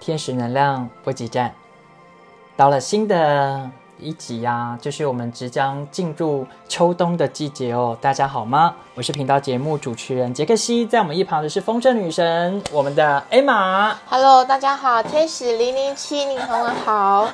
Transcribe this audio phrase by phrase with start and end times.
[0.00, 1.52] 天使能量补给站，
[2.56, 7.98] 到了新的一集呀、就是我们即将进入秋冬的季节哦。
[8.00, 8.74] 大家好吗？
[8.94, 13.98] 我是频道节目主持人杰克西，在我们一旁的是风筝女神，我们的艾玛。
[14.08, 17.28] Hello，大家好，天使零零七，你很好，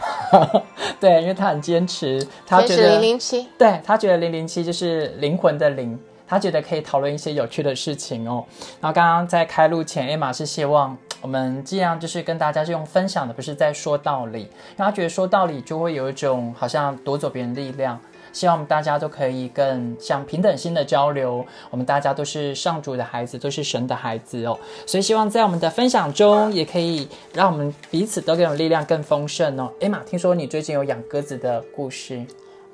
[0.98, 8.42] 对，因为她很坚持，她天使觉得零零七，对他觉得零零七就是灵魂的灵，他觉得可以讨论一些有趣的事情哦。
[8.80, 14.46] 然后刚刚在开录前，艾玛是希望我们尽量就是跟大家是用分享的，不是在说道理，
[14.76, 17.98] 让他觉得说道理就会有一种好像夺走别人力量。
[18.30, 24.58] 希望我们大家都可以更像平等心的交流，我们大家都是上主的孩子，都是神的孩子哦。
[24.84, 29.72] 所以希望在我们的分享中，也可以让我们彼此都更有力量、更丰盛哦。
[29.80, 32.22] 艾玛，听说你最近有养鸽子的故事，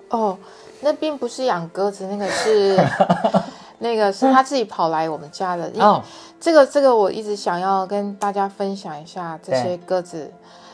[0.09, 0.37] 哦，
[0.81, 2.77] 那并不是养鸽子，那个是
[3.81, 5.69] 那个是他自己跑来我们家的。
[5.71, 6.01] 因哦，
[6.39, 10.31] 这个这个我一直想要跟大家分享一下这些鸽子。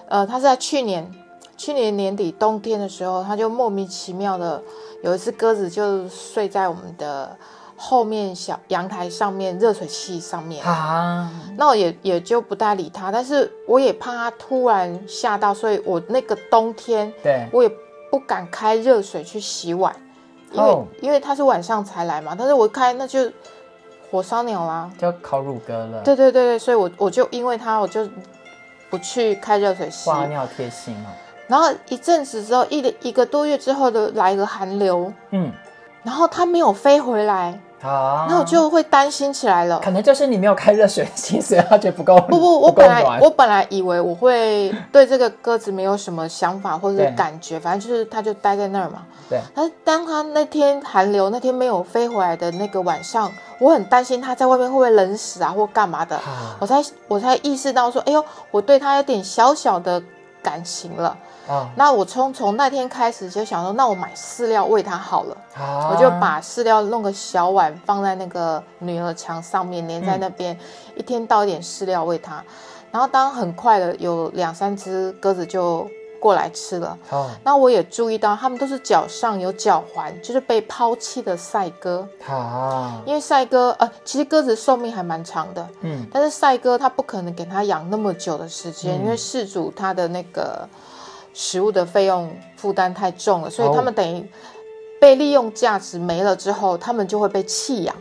[0.08, 1.10] 呃，它是在去年
[1.56, 4.62] 去年年底冬天的时候，它就莫名其妙的
[5.02, 7.36] 有一只鸽子就睡在我们的
[7.76, 10.64] 后面小阳台上面热水器上面。
[10.64, 17.70] 啊，那我也也就不太理它，但是我也怕它突然吓到，所以我那个冬天对，我也
[18.10, 19.92] 不敢开热水去洗碗，
[20.56, 23.30] 因为、哦因为他是晚上才来嘛，但是我开那就
[24.10, 24.90] 火烧鸟啦。
[24.98, 26.02] 就烤乳鸽了。
[26.02, 28.08] 对对对对，所以我我就因为他我就
[28.90, 31.08] 不去开热水洗，哇，你好贴心哦。
[31.48, 35.52] 然后一阵子之后一一个多月之后的来一个寒流，嗯，
[36.02, 39.78] 然后他没有飞回来，好，那我就会担心起来了。
[39.80, 49.02] 可能就是你没有开热水器，所以它觉得不够 不不，我本来我本来以为我会对这个鸽子没有什么想法或者是感觉，反正就是它就待在那儿嘛。
[49.28, 60.02] 对，但是当它那天寒流那天没有飞回来的那个晚上，我很担心它在外面会不会冷死啊或干嘛的，啊我才我才意识到说，哎呦，我对它有点小小的
[60.46, 61.18] 感情了。
[61.48, 65.36] 啊，那我从从那天开始就想说，那我买饲料喂它好了。
[65.52, 70.56] 好我就把饲料弄个小碗放在那个女儿墙上面，粘在那边，
[70.96, 72.42] 一天倒一点饲料喂它。
[72.92, 75.88] 然后当很快的有两三只鸽子就
[76.20, 82.06] 过来吃了，好那我也注意到他们都是脚上有脚环，就是被抛弃的赛鸽。
[82.24, 89.04] 好，因为赛鸽呃，其实鸽子寿命还蛮长的，嗯，但是赛鸽它不可能给它养那么久的时间，嗯。
[89.04, 90.68] 因为饲主他的那个
[91.34, 93.72] 食物的费用负担太重了，所以哦。
[93.74, 94.28] 它们等于
[95.00, 97.94] 被利用价值没了之后，他们就会被弃养。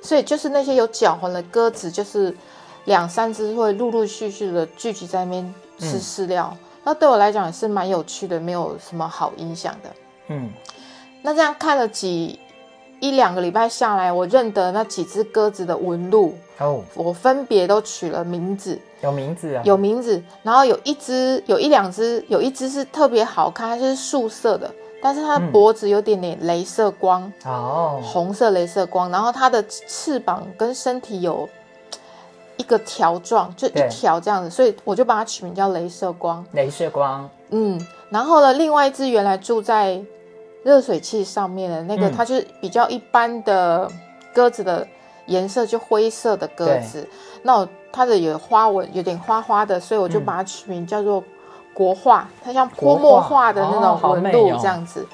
[0.00, 2.34] 所以就是那些有脚环的鸽子，就是
[2.84, 6.56] 两三只会陆陆续续的聚集在那边吃饲料。
[6.88, 9.90] 那对我来讲也是蛮有趣的，没有什么好影响的。
[10.28, 10.50] 嗯，
[11.20, 12.40] 那这样看了几
[12.98, 31.46] 一两个礼拜下来，我认得那几只鸽子的纹路，哦，我分别都取了名字，有名字啊，有名字，然后有一只，有一两只，有一只是特别好看，它就是素色的，但是它的脖子有点点镭射光，哦，红色镭射光，然后它的翅膀跟身体有
[32.58, 36.44] 一个条状，就一条这样子，所以我就把它取名叫镭射光。
[36.54, 37.80] 镭射光，嗯，
[38.10, 39.98] 然后呢，另外一只原来住在
[40.64, 43.90] 热水器上面的那个，嗯它就是比较一般的
[44.34, 44.86] 鸽子的
[45.26, 47.08] 颜色，就灰色的鸽子。
[47.42, 51.22] 那我它的有花纹，有点花花的，所以我就把它取名叫做
[51.72, 55.06] 国画，它像泼墨画的那种纹路这样子。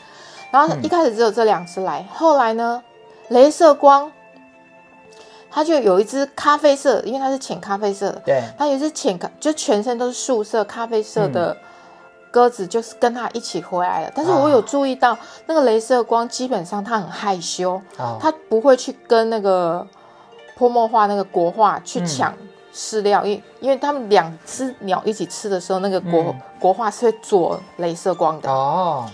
[0.50, 2.82] 然后一开始只有这两只来，后来呢，
[3.31, 4.11] 镭射光。
[5.54, 11.32] 它就有一只咖啡色，因为它是浅咖啡色的，对，它有一只浅咖，就全身都是素色、咖啡色嗯。
[11.32, 11.56] 的
[12.32, 14.12] 鸽子，就是跟它一起回来了。
[14.12, 15.16] 但是啊我有注意到，
[15.47, 19.87] 那个镭射光基本上它很害羞，好，它不会去跟那个
[20.56, 22.06] 泼墨画那个国画去嗯。
[22.06, 22.34] 抢
[22.75, 26.41] 饲料，因因为他们两只鸟一起吃的时候，那个国、嗯。
[26.59, 28.50] 国画是会左镭射光的。
[28.50, 29.09] 哦，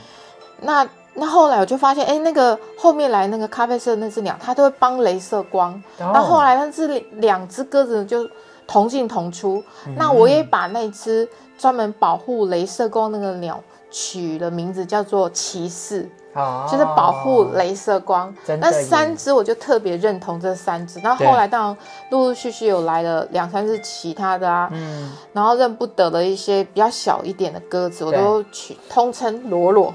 [0.62, 5.72] 那那后来我就发现，哎，那个后面来那个咖啡色的那只鸟，它都会帮镭射光。
[5.98, 8.28] 哦那后来那只两只鸽子就
[8.66, 11.28] 同进同出，嗯那我也把那只
[11.58, 13.60] 专门保护镭射光那个鸟
[13.90, 18.32] 取了名字叫做骑士，好，就是保护镭射光。
[18.60, 21.76] 那三只我就特别认同这三只，那后来当然
[22.10, 29.92] 陆陆续续有来了两三只其他的啊，嗯，然后认不得的一些比较小一点的鸽子，我都取通称罗罗。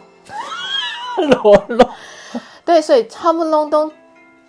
[1.43, 1.89] 罗罗，
[2.63, 3.91] 对，所以他们隆咚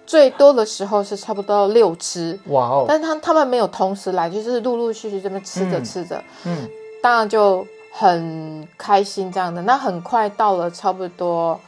[0.06, 6.68] 最多的时候是差不多六只，哇哦，但是他他们没有同时来，就是陆陆续续这边吃着嗯吃着，嗯，
[7.02, 9.60] 当然就很开心这样的。
[9.62, 11.58] 那很快到了差不多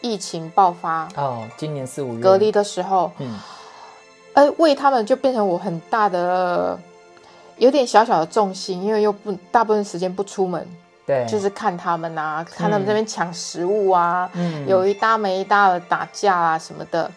[0.00, 2.22] 疫情爆发哦，今年四五月。
[2.22, 3.38] 隔离，的时候，嗯，
[4.34, 6.78] 哎，喂它们就变成我很大的
[7.56, 10.64] 有点小小的重心，因为又不大部分时间不出门，
[11.08, 14.68] 对，就是看他们啊，看他们这边抢食物啊，嗯。
[14.68, 17.10] 有一搭没一搭的打架啊什么的，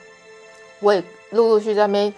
[0.79, 2.13] 我也陆陆续续在那边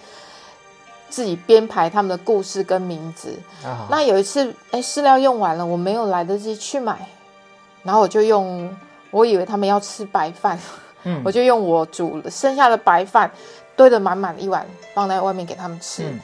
[1.10, 3.36] 自己编排他们的故事跟名字。
[3.66, 3.88] 啊。
[3.90, 7.10] 那有一次，哎，饲料用完了，我没有来得及去买，
[7.82, 8.72] 然后我就用，
[9.10, 10.60] 我以为他们要吃白饭，
[11.06, 11.20] 嗯。
[11.26, 13.32] 我就用我煮剩下的白饭
[13.76, 16.20] 堆得满满一碗放在外面给他们吃，嗯。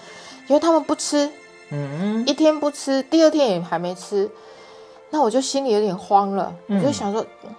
[0.47, 1.27] 因为他们不吃，
[1.71, 2.23] 嗯。
[2.27, 4.29] 一天不吃，第二天也还没吃，
[5.09, 7.55] 那我就心里有点慌了，嗯我就想说，嗯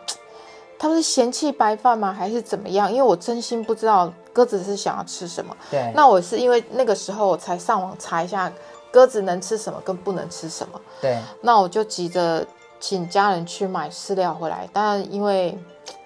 [0.79, 2.91] 他们是嫌弃白饭吗，还是怎么样？
[2.91, 5.55] 因为我真心不知道鸽子是想要吃什么。
[5.70, 8.50] 对，那我是因为那个时候我才上网查一下
[8.91, 12.47] 鸽子能吃什么跟不能吃什么，对，那我就急着
[12.81, 15.58] 请家人去买饲料回来，但因为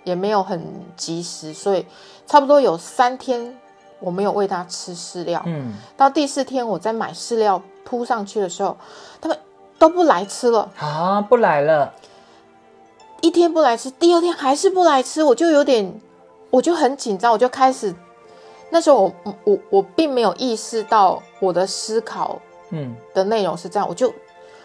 [0.02, 0.60] 也没有很
[0.96, 1.86] 及时，所以
[2.26, 3.56] 差不多有三天
[4.00, 5.40] 我没有喂它吃饲料。
[5.46, 8.76] 嗯到第四天我在买饲料铺上去的时候，
[9.20, 9.38] 他们
[9.78, 11.92] 都不来吃了，啊，不来了，
[13.20, 16.00] 一天不来吃，第二天还是不来吃，我就有点，
[16.50, 17.94] 我就很紧张，我就开始，
[18.70, 22.40] 那时候我我我并没有意识到我的思考
[22.70, 22.94] 嗯。
[23.12, 24.12] 的内容是这样，我就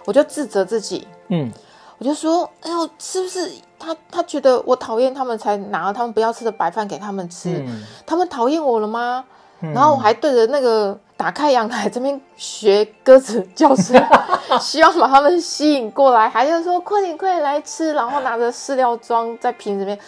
[0.06, 1.52] 我就自责自己，嗯。
[1.98, 7.62] 我就说，哎呦，是不是他他觉得我讨厌他们，才拿了他们不要吃的白饭给他们吃？
[7.68, 9.26] 嗯，他们讨厌我了吗？
[9.60, 9.74] 嗯。
[9.74, 14.02] 然后我还对着那个打开阳台这边学鸽子叫声，
[14.58, 20.00] 希望把他们吸引过来，还是说快点快点来吃，然后拿着饲料装在瓶子里面，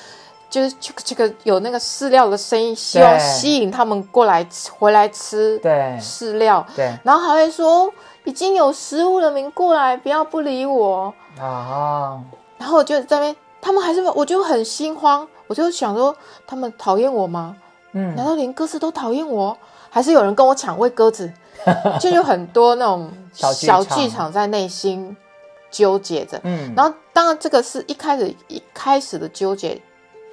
[0.49, 4.47] 就是这个这个有那个饲料的声音，希望吸引他们过来
[4.79, 7.91] 回来吃对饲料，对然后还会说
[8.23, 11.13] 已经有食物了，你们过来，不要不理我。
[11.37, 12.17] 啊，
[12.57, 16.15] 然后我就在那边，他们还是我就很心慌，我就想说
[16.47, 17.57] 他们讨厌我吗？
[17.91, 19.57] 嗯难道连鸽子都讨厌我？
[19.91, 21.31] 还是有人跟我抢喂鸽子？
[22.01, 25.15] 就有很多那种小剧场在内心
[25.69, 26.39] 纠结着。
[26.43, 29.79] 嗯，然后，当然这个是一开始一开始的纠结，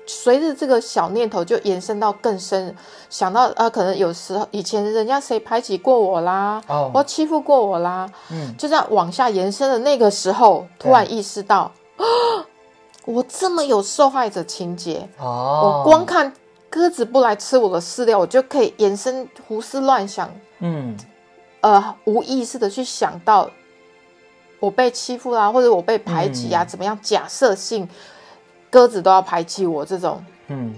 [0.07, 2.75] 随着这个小念头就延伸到更深，
[3.11, 12.05] 想到啊，可能有时候以前人家谁排挤过我啦，哦或欺负过我啦，嗯就这样往下延伸的那个时候，突然意识到，啊
[13.05, 16.33] 我这么有受害者情节，哦，我光看
[16.71, 20.97] 鸽子不来吃我的饲料，我就可以延伸胡思乱想，嗯
[21.61, 23.51] 呃，无意识的去想到
[24.61, 26.99] 我被欺负啦、或者我被排挤啊，嗯怎么样？
[27.03, 27.89] 假设性
[28.71, 30.75] 鸽子都要排挤我这种，嗯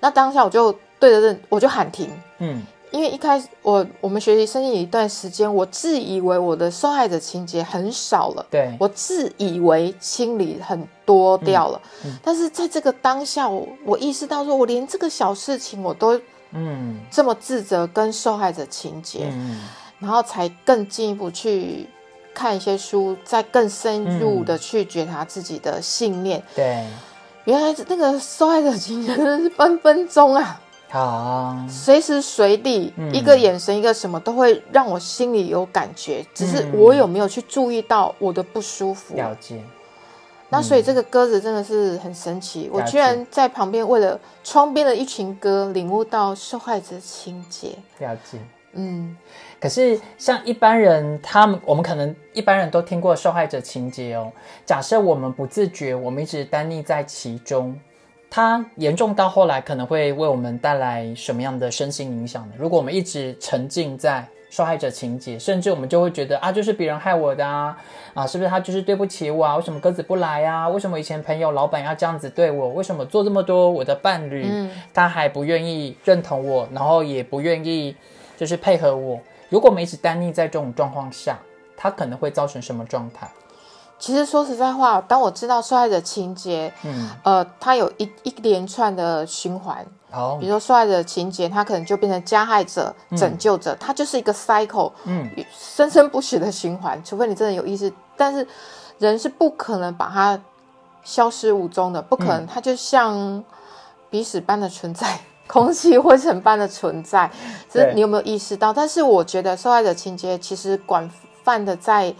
[0.00, 2.10] 那当下我就对着这，我就喊停。
[2.38, 16.20] 嗯因为一开始我我们学习生意一段时间，我自以为我的受害者情节很少了，对，我自以为清理很多掉了，嗯但是在这个当下，我我意识到说，我连这个小事情我都
[16.52, 17.00] 嗯。
[17.10, 19.60] 这么自责跟受害者情节，嗯。
[19.98, 21.86] 然后才更进一步去
[22.34, 26.42] 看一些书，再更深入的去觉察自己的信念。
[26.56, 26.84] 对，
[27.44, 30.60] 原来那个受害者情节真的是分分钟啊，
[30.92, 39.16] 好，随时随地、嗯一个眼神一个什么都会让我心里有感觉，只是嗯我有没有去注意到我的不舒服。
[39.16, 39.58] 了解，
[40.50, 47.70] 那所以这个鸽子真的是很神奇，我居然在旁边为了窗边的一群鸽领悟到受害者情节。
[47.98, 48.38] 了解。
[48.74, 49.16] 嗯，
[49.58, 54.30] 可是像一般人，他们我们可能一般人都听过受害者情节哦。
[54.66, 57.78] 假设我们不自觉，我们一直单溺在其中，
[58.34, 62.54] 它严重到后来可能会为我们带来什么样的身心影响呢？
[62.56, 67.76] 如果我们一直沉浸在受害者情节，甚至我们就会觉得啊，就是别人害我的啊，
[68.14, 69.56] 啊，是不是他就是对不起我啊？
[69.58, 70.66] 为什么鸽子不来啊？
[70.66, 72.70] 为什么以前朋友、老板要这样子对我？
[72.70, 77.94] 为什么做这么多我的伴侣，嗯他还不愿意认同我，然后也不愿意
[78.38, 79.20] 就是配合我？
[79.50, 81.38] 如果我们一直单溺在这种状况下，
[81.76, 83.28] 他可能会造成什么状态？
[84.02, 97.00] 其实说实在话，当我知道受害者情节，嗯，呃，它有一一连串的循环，好比，如说受害者情节，它可能就变成加害者、拯救者，它就是一个 cycle，嗯，生生不息的循环。
[97.04, 98.44] 除非你真的有意识，但是
[98.98, 100.36] 人是不可能把它
[101.04, 103.44] 消失无踪的，不可能，它就像
[104.10, 105.20] 鼻屎般的存在。
[105.46, 107.30] 空气灰尘般的存在，
[107.70, 108.72] 只是你有没有意识到？
[108.72, 111.08] 但是我觉得受害者情节其实广
[111.44, 112.12] 泛的在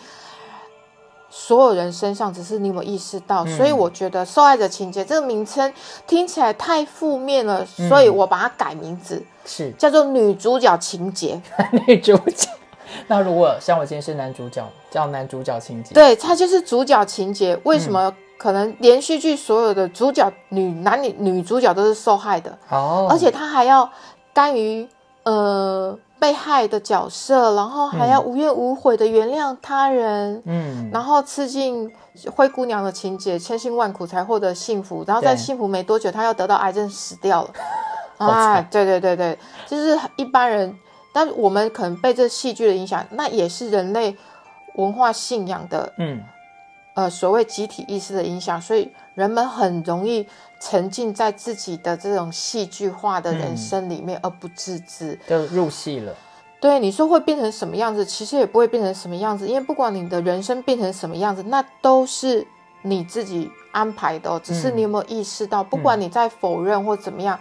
[1.34, 3.42] 所有人身上，只是你有没有意识到？
[3.46, 5.72] 所以我觉得受害者情节这个名称
[6.06, 11.40] 听起来太负面了，所以我把它改名字，是叫做女主角情节。
[11.88, 12.46] 女主角。
[13.06, 17.58] 那如果像我今天是男主角，叫男主角情节，对，它就是主角情节。
[17.64, 23.90] 为什么可能连续剧所有的主角女男女女主角都是受害的，哦，而且她还要
[24.34, 24.86] 甘于
[25.22, 31.92] 呃被害的角色，然后还要无怨无悔的原谅他人，嗯，然后吃尽
[32.32, 37.50] 灰姑娘的情节，千辛万苦才获得幸福，然后在幸福没多久，他要得到癌症死掉了。
[38.16, 38.68] 好啊，惨。
[38.70, 39.36] 对对对对，
[39.66, 40.78] 就是一般人，
[41.12, 44.16] 但我们可能被这戏剧的影响，那也是人类
[44.76, 46.22] 文化信仰的嗯。
[46.94, 50.26] 呃所谓集体意识的影响，所以人们很容易
[50.60, 55.18] 沉浸在自己的这种戏剧化的人生里面而不自知。
[55.28, 56.14] 就入戏了。
[56.60, 62.46] 对你说会变成什么样子，其实也不会变成什么样子，因为不管你的人生变成什么样子，那都是
[62.82, 67.38] 你自己安排的、哦，只是你有没有意识到，不管你在否认或怎么样，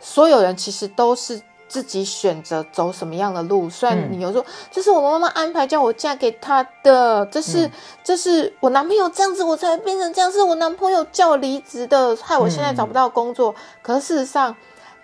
[0.00, 1.42] 所有人其实都是。
[1.68, 7.70] 自己选择走什么样的路，虽然你有说、这是我妈妈安排叫我嫁给他的，这是、
[8.02, 13.54] 这是我男朋友这样子我才变成这样，是我男朋友叫我离职的，害我现在找不到工作。
[13.82, 14.56] 可是事实上，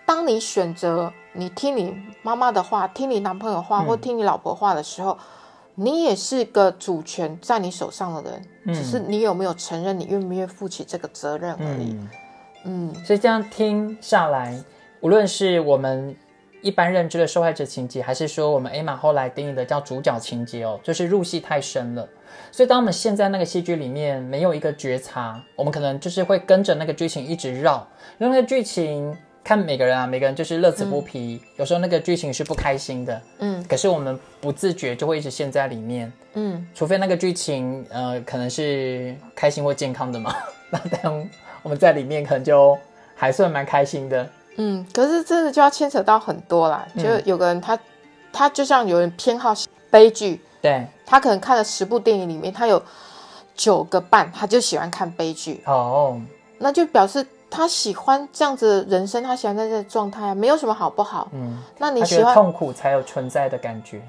[0.07, 5.19] 当你选择你听你妈妈的话，听你男朋友话，或听你老婆话的时候，
[5.75, 8.31] 你也是个主权在你手上的
[8.65, 11.93] 人，只是你有没有承认，你愿不愿意负起这个责任而已。
[11.93, 12.11] 嗯，
[12.65, 13.05] 嗯。
[13.05, 14.63] 所以这样听下来，
[15.01, 16.17] 无论是我们
[16.65, 22.09] 一般认知的受害者情节，还是说我们 A 玛后来定义的叫主角情节哦，就是入戏太深了。
[22.51, 27.87] 所以当我们陷在那个戏剧里面，没有一个觉察，我们可能就是会跟着那个剧情一直绕，
[28.19, 36.11] 因为那个剧情看每个人啊，每个人就是乐此不疲，有时候那个剧情是不开心的，嗯可是我们不自觉就会一直陷在里面。
[36.33, 40.35] 嗯除非那个剧情，呃，可能是开心或健康的嘛，
[40.71, 41.29] 那当
[41.63, 42.77] 我们在里面，可能就
[43.15, 44.27] 还算蛮开心的。
[44.57, 47.79] 嗯，可是这个就要牵扯到很多啦，就有个人他
[48.33, 49.55] 他就像有人偏好
[49.91, 52.83] 悲剧，对，他可能看了十部电影里面，他有
[53.55, 56.21] 九个半，他就喜欢看悲剧，哦，
[56.59, 61.29] 那就表示他喜欢这样子的人生，他喜欢在这个状态啊，没有什么好不好。
[61.33, 64.03] 嗯，那你喜欢，痛苦才有存在的感觉。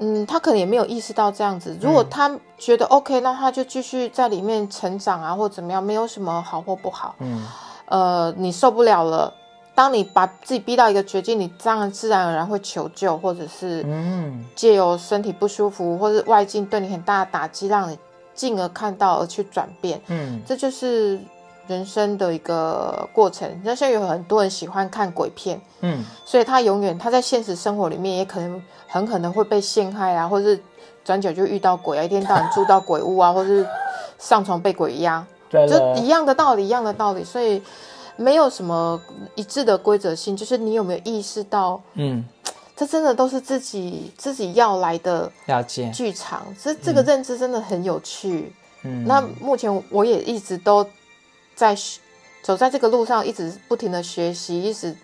[0.00, 1.76] 嗯，他可能也没有意识到这样子。
[1.80, 7.14] 如果他觉得 OK，那他就继续在里面成长啊，或怎么样，没有什么好或不好。
[7.20, 7.46] 嗯
[7.86, 9.32] 呃，你受不了了，
[9.74, 17.98] 当你把自己逼到一个绝境，你当然自然而然会求救，或者是嗯借由身体不舒服或者外境对你很大的打击，让你
[18.34, 20.00] 进而看到而去转变。
[20.06, 21.18] 嗯这就是
[21.66, 23.48] 人生的一个过程。
[23.64, 30.62] 那现在有很多人喜欢看鬼片，嗯所以他永远他在现实生活里面也可能很可能会被陷害啊，或是
[31.04, 33.66] 转角就遇到鬼啊，一天到晚住到鬼屋啊，或是
[34.18, 37.24] 上床被鬼压，就一，样的道理，一样的道理。
[37.24, 37.60] 所以
[38.16, 39.00] 没有什么
[39.34, 42.24] 一致的规则性，就是你有没有意识到，嗯，
[42.76, 45.90] 这真的都是自己自己要来的了解。
[45.90, 46.46] 剧场。
[46.60, 48.52] 这这个认知真的很有趣。
[48.82, 50.86] 嗯，那目前我也一直都
[51.54, 51.76] 在
[52.42, 54.96] 走在这个路上，一直不停的学习，一直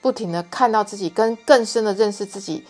[0.00, 2.66] 不停的看到自己，跟更深的认识自己，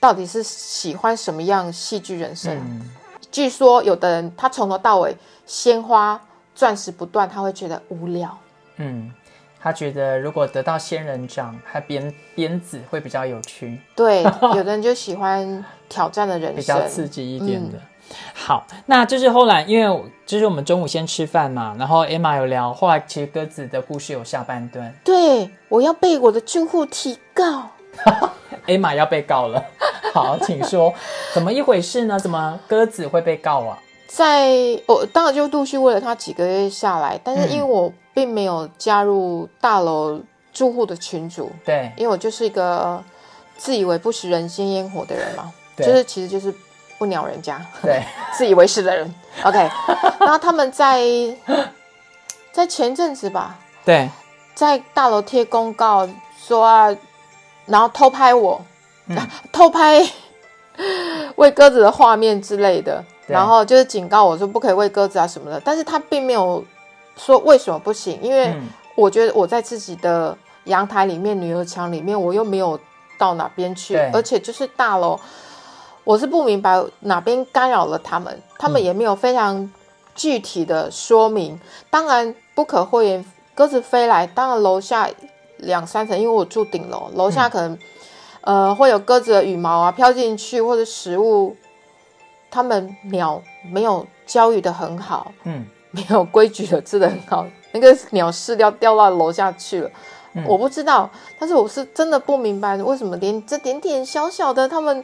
[0.00, 2.56] 到底是喜欢什么样戏剧人生。
[2.56, 2.90] 嗯
[3.28, 6.18] 据说有的人他从头到尾鲜花
[6.54, 8.38] 钻石不断，他会觉得无聊。
[8.76, 9.12] 嗯，
[9.60, 16.86] 他觉得如果得到仙人掌还鞭鞭子会比较有趣，对，有的人就喜欢挑战的人 比生较。
[16.88, 17.78] 刺激一点的。
[18.32, 27.70] 好，那就是后来，因为就是我们中午先吃饭嘛，然后 Emma 有聊，后来其实鸽子的故事有下半段对，我要被我的住户提告。
[28.66, 29.64] Emma 要被告了。
[30.14, 30.94] 好，请说，
[31.34, 32.16] 怎么一回事呢？
[32.18, 33.78] 怎么鸽子会被告啊？
[34.06, 34.50] 在
[34.86, 40.18] 我当然就陆续为了他几个月下来，但是因为嗯我并没有加入大楼
[40.50, 43.04] 住户的群组，对，因为我就是一个
[43.58, 46.50] 自以为不食人间烟火的人嘛，就是其实就是
[46.96, 49.14] 不鸟人家，对， 自以为是的人。
[49.42, 49.58] OK，
[50.18, 51.04] 然后他们在
[52.52, 54.08] 在前阵子吧，对，
[54.54, 56.08] 在大楼贴公告
[56.38, 56.96] 说啊，
[57.66, 58.64] 然后偷拍我，
[59.08, 59.18] 嗯。
[59.52, 60.02] 偷拍
[61.36, 66.64] 喂鸽子的画面之类的，然后就是警告我说不可以喂鸽子啊什么的，但是他并没有
[67.16, 68.68] 说为什么不行，因为嗯。
[68.96, 72.80] 我觉得我在自己的阳台里面、女儿墙里面，我又没有
[73.18, 75.20] 到哪边去，而且就是大楼，
[76.02, 78.84] 我是不明白哪边干扰了他们，他们嗯。
[78.84, 79.70] 也没有非常
[80.14, 81.60] 具体的说明。
[81.90, 85.10] 当然不可讳言，鸽子飞来，当然楼下
[85.58, 87.78] 两三层，因为我住顶楼，楼下可能、
[88.40, 91.54] 呃会有鸽子的羽毛啊飘进去，或者食物，
[92.50, 95.66] 他们鸟没有教育的很好，嗯
[95.96, 99.90] 没有规矩的吃的很好，那个鸟饲料掉到楼下去了。
[100.34, 105.02] 嗯我不知道，但是我是真的不明白为什么连这点点小小的他们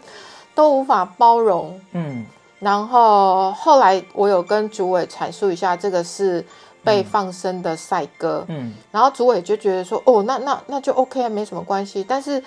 [0.55, 1.81] 都无法包容。
[1.93, 2.27] 嗯
[2.59, 6.45] 然后后来我有跟主委阐述一下，这个是
[6.85, 12.05] 被放生的赛鸽，嗯然后主委就觉得说，哦，那那那就 OK 啊，没什么关系。
[12.07, 12.43] 但是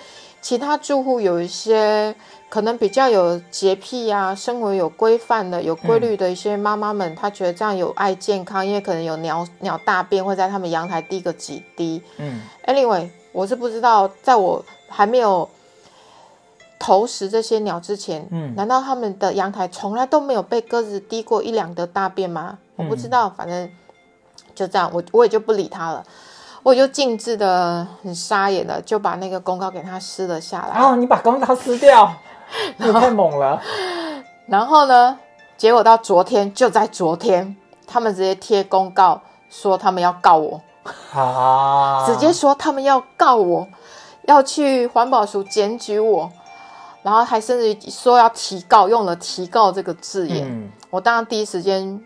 [0.46, 2.14] 其他住户有一些
[2.48, 12.00] 可能比较有洁癖啊，生活有规范的、有规律的一些妈妈们，她觉得这样有爱健康，因为可能有鸟鸟大便会在他们阳台滴个几滴。
[12.18, 12.42] 嗯。
[12.64, 15.50] Anyway，我是不知道，在我还没有
[16.78, 18.54] 投食这些鸟之前，嗯。
[18.54, 22.56] 难道他们的阳台从来都没有被鸽子滴过一两的大便吗？
[22.76, 23.68] 我不知道，反正
[24.54, 26.06] 就这样，我我也就不理他了，
[26.66, 30.80] 我就径自的很沙眼的就把那个公告给他撕了下来。
[30.80, 32.12] 哦，你把公告撕掉，
[32.78, 33.62] 你太猛了。
[34.48, 35.16] 然后呢，
[35.56, 37.56] 结果到昨天，就在昨天，
[37.86, 40.60] 他们直接贴公告说他们要告我，
[41.14, 43.68] 啊，直接说他们要告我，
[44.24, 46.28] 要去环保署检举我，
[47.04, 50.44] 然后还甚至于说要提告，用了提告这个字眼。
[50.48, 52.00] 嗯我当然第一时间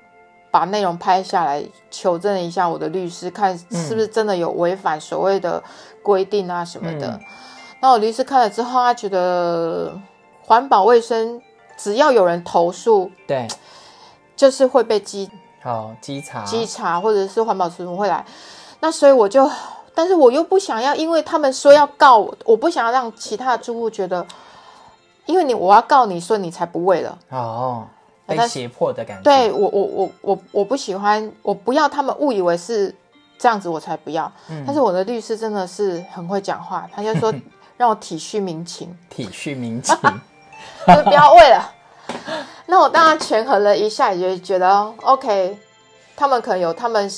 [0.51, 5.63] 把内容拍下来，求证一下我的律师，看是不是真的有违反所谓的
[6.03, 7.09] 规定啊什么的。
[7.09, 7.21] 嗯
[7.83, 9.99] 那我律师看了之后，他觉得
[10.43, 11.41] 环保卫生
[11.79, 13.49] 只要有人投诉，对，
[14.37, 15.31] 就是会被稽
[15.63, 18.23] 好稽查，稽查，或者是环保署会来。
[18.81, 19.51] 那所以我就，
[19.95, 24.27] 但是我又不想要，因为他们说要告我，我不想要让其他的住户觉得，
[25.25, 27.19] 因为你我要告你，所以你才不为了。
[27.31, 27.87] 哦，
[28.37, 29.23] 被胁迫的感觉。
[29.23, 32.95] 对我，我我我我不喜欢，我不要他们误以为是
[33.39, 34.31] 这样子，我才不要。
[34.49, 37.33] 嗯但是我的律师真的是很会讲话，他就说
[37.77, 39.97] 让我体恤民情，体恤民情。
[40.87, 41.73] 就不要为了。
[42.67, 45.59] 那我当然权衡了一下，也觉得 OK，
[46.17, 47.11] 他们可能有他们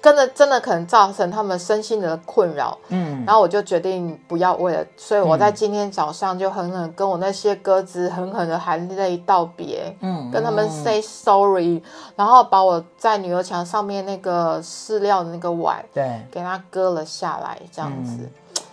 [0.00, 3.24] 跟着真的可能造成他们身心的困扰，嗯。
[3.26, 11.82] 然后我就决定不要为了，所以我在今天早上就狠狠跟我那些鸽子狠狠的含泪道别，嗯跟他们 say sorry，
[12.16, 18.16] 然后把我在女儿墙上面那个饲料的那个碗对，给它割了下来，这样子。
[18.22, 18.30] 嗯。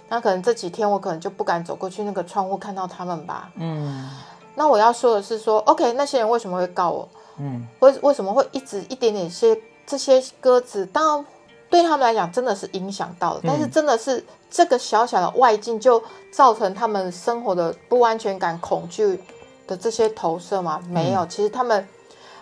[0.10, 3.50] 那可能这几天我可能就不敢走过去那个窗户看到他们吧。
[3.56, 4.10] 嗯。
[4.56, 7.10] 那我要说的是说，OK，那些人为什么会告我？
[7.38, 7.68] 嗯。
[7.80, 9.54] 为为什么会一直一点点些
[9.88, 10.86] 这些鸽子？
[10.86, 11.26] 当然
[11.72, 19.20] 对他们来讲真的是影响到了，但是真的是这个小小的外境就造成他们生活的不安全感、恐惧
[19.66, 20.80] 的这些投射吗？
[20.90, 21.88] 没有，其实他们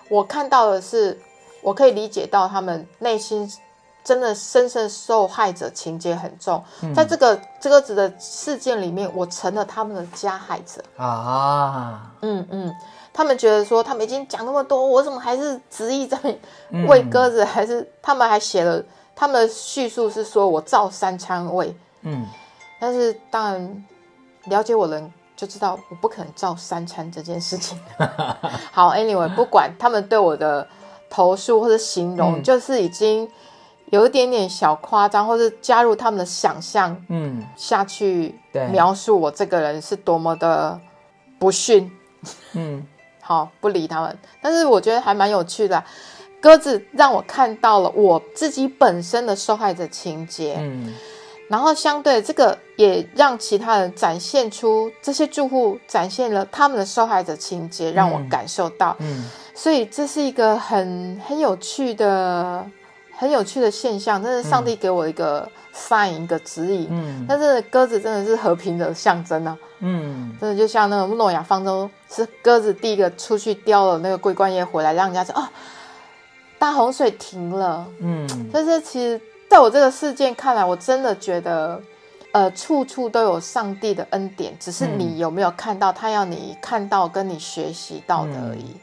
[0.10, 1.18] 我看到的是，
[1.62, 3.50] 我可以理解到他们内心。
[4.04, 10.80] 真的深深受害者情节很重，在这个这个子的事件里面，我成了他们的加害者。
[10.96, 12.72] 啊，嗯嗯，
[13.18, 16.20] 他们觉得说他们已经讲那么多，我怎么还是执意在
[16.90, 17.46] 喂鸽子？
[17.46, 18.84] 还是他们还写了
[19.16, 22.28] 他们的叙述是说我照三餐喂，嗯
[22.78, 23.86] 但是当然
[24.48, 27.80] 了解我的人就知道我不可能照三餐这件事情。
[28.74, 30.68] 好，anyway，不管他们对我的
[31.10, 33.32] 投诉或者形容，嗯就是已经
[33.92, 38.38] 有一点点小夸张，或是加入他们的想象嗯，下去
[38.72, 40.78] 描述我这个人是多么的
[41.40, 41.90] 不逊。
[42.52, 42.86] 嗯
[43.28, 44.16] 好，不理他们。
[44.40, 45.86] 但是我觉得还蛮有趣的啊、
[46.40, 50.94] 鸽子让我看到了我自己本身的受害者情节，嗯
[51.48, 58.96] 然后相对这个也让其他人展现出这些住户展现了他们的受害者情节，让我感受到。
[59.00, 62.66] 嗯所以这是一个很很有趣的、
[63.16, 66.88] 很有趣的现象，真是上帝给我一个 sign、一个指引。
[66.90, 69.58] 嗯但是鸽子真的是和平的象征啊！
[69.80, 75.48] 嗯真的就像那个诺亚方舟，是鸽子第一个出去叼了那个桂冠叶回来，让人家说哦，
[76.58, 77.86] 大洪水停了。
[78.00, 81.80] 嗯但是其实在我这个事件看来，我真的觉得，
[82.32, 88.76] 呃，处处都有上帝的恩典，只是你有没有看到，他要你看到跟你学习到的而已。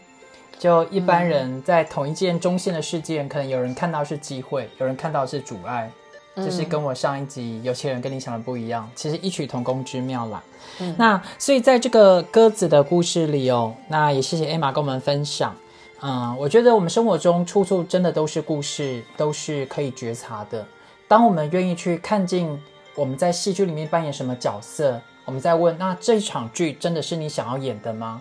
[0.58, 6.01] 就一般人在同一件中线的事件，可能有人看到是机会，有人看到是阻碍，嗯
[6.36, 10.42] 就是跟我上一集有些人跟你想的不一样，其实异曲同工之妙啦。
[10.96, 15.54] 那所以在这个鸽子的故事里哦，那也谢谢 Emma 跟我们分享。
[16.00, 20.66] 嗯，我觉得我们生活中处处真的都是故事，都是可以觉察的。
[21.06, 22.60] 当我们愿意去看尽
[22.94, 28.20] 我们在戏剧里面扮演什么角色，我们在问：那这一场剧真的是你想要演的吗？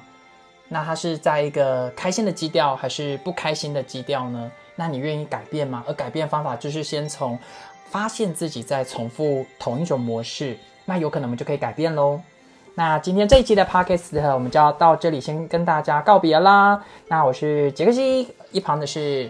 [0.67, 4.51] 那它是在一个开心的基调，还是不开心的基调呢？
[4.75, 5.83] 那你愿意改变吗？
[5.87, 7.37] 而改变方法就是先从
[7.91, 12.21] 发现自己在重复同一种模式，那有可能我们就可以改变喽。
[12.73, 16.81] 那今天这一期的 podcast 我们就要到这里，先跟大家告别啦。
[17.09, 19.29] 那我是杰克西，一旁的是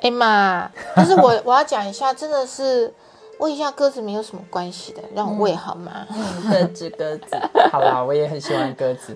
[0.00, 2.90] 哎妈，但是我我要讲一下，真的是
[3.38, 6.06] 喂一下鸽子没有什么关系的，让我喂好吗？
[6.50, 7.38] 这只鸽子。
[7.70, 9.14] 好啦，我也很喜欢鸽子。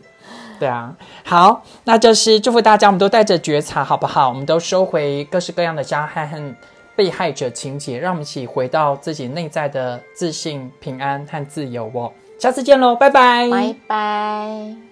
[0.61, 4.29] 对啊，好，那就是祝福大家，我们都带着觉察，好不好？
[4.29, 6.55] 我们都收回各式各样的伤害和
[6.97, 12.11] 被害者情节，让我们一起回到自己内在的自信、平安和自由哦。
[12.39, 13.49] 下次见喽，拜拜。
[13.51, 14.86] 拜拜。